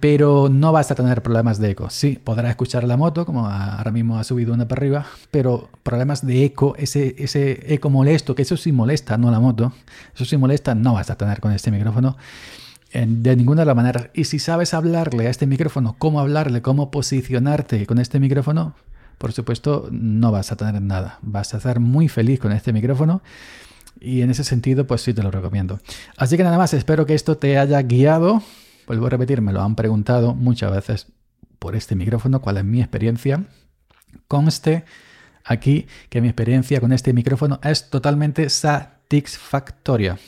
pero 0.00 0.48
no 0.50 0.72
vas 0.72 0.90
a 0.90 0.94
tener 0.94 1.22
problemas 1.22 1.58
de 1.58 1.70
eco. 1.70 1.90
Sí, 1.90 2.18
podrás 2.22 2.50
escuchar 2.50 2.84
la 2.84 2.96
moto, 2.96 3.26
como 3.26 3.46
ahora 3.46 3.90
mismo 3.90 4.18
ha 4.18 4.24
subido 4.24 4.54
una 4.54 4.66
para 4.66 4.80
arriba, 4.80 5.06
pero 5.30 5.68
problemas 5.82 6.26
de 6.26 6.44
eco, 6.44 6.74
ese, 6.76 7.14
ese 7.18 7.72
eco 7.72 7.90
molesto, 7.90 8.34
que 8.34 8.42
eso 8.42 8.56
sí 8.56 8.72
molesta, 8.72 9.18
no 9.18 9.30
la 9.30 9.40
moto, 9.40 9.72
eso 10.14 10.24
sí 10.24 10.36
molesta, 10.36 10.74
no 10.74 10.94
vas 10.94 11.10
a 11.10 11.16
tener 11.16 11.40
con 11.40 11.52
este 11.52 11.70
micrófono 11.70 12.16
de 12.92 13.36
ninguna 13.36 13.62
de 13.62 13.66
las 13.66 13.76
maneras. 13.76 14.08
Y 14.14 14.24
si 14.24 14.38
sabes 14.38 14.74
hablarle 14.74 15.26
a 15.26 15.30
este 15.30 15.46
micrófono, 15.46 15.94
cómo 15.98 16.20
hablarle, 16.20 16.62
cómo 16.62 16.90
posicionarte 16.90 17.86
con 17.86 17.98
este 17.98 18.18
micrófono, 18.18 18.74
por 19.18 19.32
supuesto, 19.32 19.88
no 19.92 20.32
vas 20.32 20.50
a 20.50 20.56
tener 20.56 20.80
nada. 20.80 21.18
Vas 21.22 21.54
a 21.54 21.60
ser 21.60 21.78
muy 21.78 22.08
feliz 22.08 22.40
con 22.40 22.52
este 22.52 22.72
micrófono. 22.72 23.22
Y 24.00 24.22
en 24.22 24.30
ese 24.30 24.44
sentido, 24.44 24.86
pues 24.86 25.02
sí 25.02 25.12
te 25.12 25.22
lo 25.22 25.30
recomiendo. 25.30 25.78
Así 26.16 26.38
que 26.38 26.42
nada 26.42 26.56
más, 26.56 26.72
espero 26.72 27.04
que 27.04 27.14
esto 27.14 27.36
te 27.36 27.58
haya 27.58 27.82
guiado 27.82 28.42
Vuelvo 28.90 29.06
a 29.06 29.10
repetir, 29.10 29.40
me 29.40 29.52
lo 29.52 29.62
han 29.62 29.76
preguntado 29.76 30.34
muchas 30.34 30.72
veces 30.72 31.06
por 31.60 31.76
este 31.76 31.94
micrófono, 31.94 32.40
cuál 32.40 32.56
es 32.56 32.64
mi 32.64 32.80
experiencia. 32.80 33.44
Conste 34.26 34.84
aquí 35.44 35.86
que 36.08 36.20
mi 36.20 36.26
experiencia 36.26 36.80
con 36.80 36.92
este 36.92 37.12
micrófono 37.12 37.60
es 37.62 37.88
totalmente 37.88 38.50
satisfactoria. 38.50 40.18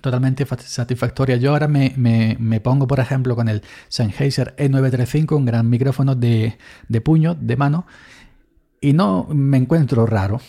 Totalmente 0.00 0.46
satisfactoria. 0.46 1.36
Yo 1.36 1.50
ahora 1.50 1.68
me, 1.68 2.60
pongo, 2.64 2.86
por 2.86 2.98
ejemplo, 2.98 3.36
con 3.36 3.50
el 3.50 3.62
Sennheiser 3.88 4.56
E935, 4.56 5.36
un 5.36 5.44
gran 5.44 5.68
micrófono 5.68 6.14
de, 6.14 6.56
de 6.88 7.00
puño, 7.02 7.34
de 7.34 7.56
mano, 7.58 7.86
y 8.80 8.94
no 8.94 9.28
me 9.30 9.58
encuentro 9.58 10.06
raro. 10.06 10.40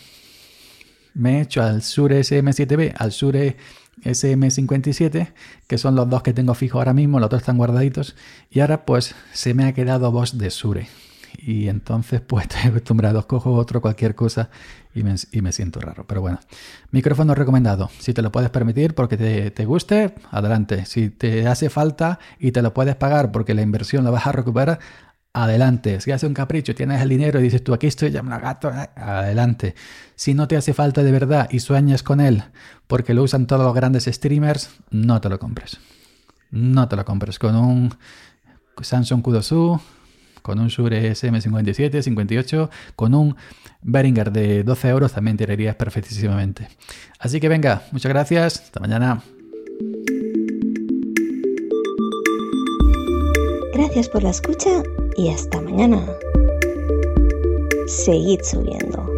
Me 1.13 1.39
he 1.39 1.41
hecho 1.41 1.62
al 1.62 1.81
Shure 1.81 2.21
SM7B, 2.21 2.93
al 2.97 3.09
Shure 3.09 3.57
SM57, 4.03 5.33
que 5.67 5.77
son 5.77 5.95
los 5.95 6.09
dos 6.09 6.23
que 6.23 6.33
tengo 6.33 6.53
fijo 6.53 6.79
ahora 6.79 6.93
mismo, 6.93 7.19
los 7.19 7.27
otros 7.27 7.41
están 7.41 7.57
guardaditos, 7.57 8.15
y 8.50 8.59
ahora 8.59 8.85
pues 8.85 9.15
se 9.31 9.53
me 9.53 9.65
ha 9.65 9.73
quedado 9.73 10.12
voz 10.12 10.38
de 10.38 10.50
Sure. 10.50 10.88
Y 11.38 11.67
entonces 11.67 12.21
pues 12.27 12.45
estoy 12.45 12.69
acostumbrado, 12.69 13.25
cojo 13.27 13.53
otro, 13.53 13.81
cualquier 13.81 14.15
cosa 14.15 14.50
y 14.93 15.03
me, 15.03 15.15
y 15.31 15.41
me, 15.41 15.51
siento 15.51 15.79
raro. 15.79 16.05
Pero 16.07 16.21
bueno, 16.21 16.39
micrófono 16.91 17.33
recomendado. 17.35 17.89
Si 18.00 18.13
te 18.13 18.21
lo 18.21 18.31
puedes 18.31 18.50
permitir 18.50 18.93
porque 18.93 19.17
te, 19.17 19.51
te, 19.51 19.65
guste, 19.65 20.13
adelante. 20.31 20.85
Si 20.85 21.09
te 21.09 21.47
hace 21.47 21.69
falta 21.69 22.19
y 22.39 22.51
te 22.51 22.62
lo 22.62 22.73
puedes 22.73 22.95
pagar 22.95 23.31
porque 23.31 23.53
la 23.53 23.62
inversión 23.62 24.03
la 24.03 24.12
vas 24.12 24.27
a 24.27 24.31
recuperar, 24.31 24.79
adelante. 25.33 25.99
Si 25.99 26.11
hace 26.11 26.27
un 26.27 26.33
capricho, 26.33 26.75
tienes 26.75 27.01
el 27.01 27.09
dinero 27.09 27.39
y 27.39 27.43
dices 27.43 27.63
tú 27.63 27.73
aquí 27.73 27.87
estoy, 27.87 28.11
me 28.21 28.39
gato, 28.39 28.69
eh, 28.69 28.89
adelante. 28.95 29.75
Si 30.15 30.33
no 30.33 30.47
te 30.47 30.55
hace 30.55 30.73
falta 30.73 31.03
de 31.03 31.11
verdad 31.11 31.49
y 31.51 31.59
sueñas 31.59 32.03
con 32.03 32.21
él 32.21 32.43
porque 32.87 33.13
lo 33.13 33.23
usan 33.23 33.47
todos 33.47 33.65
los 33.65 33.73
grandes 33.73 34.05
streamers, 34.05 34.69
no 34.91 35.19
te 35.19 35.29
lo 35.29 35.39
compres. 35.39 35.79
No 36.51 36.87
te 36.87 36.95
lo 36.95 37.03
compres. 37.03 37.39
Con 37.39 37.55
un 37.55 37.95
Samsung 38.79 39.23
Kudosu, 39.23 39.81
con 40.43 40.59
un 40.59 40.67
Shure 40.67 41.11
SM57, 41.11 42.01
58, 42.03 42.69
con 42.95 43.15
un 43.15 43.35
Behringer 43.81 44.31
de 44.31 44.63
12 44.63 44.89
euros 44.89 45.13
también 45.13 45.35
tirarías 45.35 45.75
perfectísimamente. 45.75 46.67
Así 47.17 47.39
que 47.39 47.49
venga, 47.49 47.83
muchas 47.91 48.11
gracias, 48.11 48.61
hasta 48.61 48.79
mañana. 48.79 49.23
Gracias 53.73 54.07
por 54.09 54.21
la 54.21 54.29
escucha 54.29 54.83
y 55.15 55.29
hasta 55.29 55.62
mañana. 55.62 56.05
Seguid 57.88 58.41
subiendo. 58.43 59.12